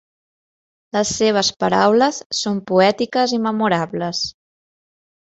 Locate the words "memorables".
3.43-4.23